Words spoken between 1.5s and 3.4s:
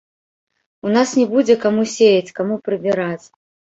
каму сеяць, каму прыбіраць.